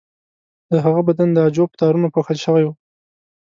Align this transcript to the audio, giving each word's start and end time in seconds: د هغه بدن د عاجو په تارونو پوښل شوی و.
د 0.71 0.73
هغه 0.85 1.01
بدن 1.07 1.29
د 1.31 1.37
عاجو 1.45 1.65
په 1.71 1.75
تارونو 1.81 2.07
پوښل 2.15 2.37
شوی 2.45 2.63
و. 2.65 2.69